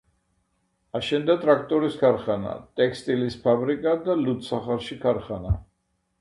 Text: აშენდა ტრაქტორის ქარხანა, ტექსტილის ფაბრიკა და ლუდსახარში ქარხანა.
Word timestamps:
აშენდა 0.99 1.35
ტრაქტორის 1.43 1.97
ქარხანა, 1.99 2.55
ტექსტილის 2.81 3.37
ფაბრიკა 3.45 3.95
და 4.09 4.17
ლუდსახარში 4.23 4.99
ქარხანა. 5.05 5.55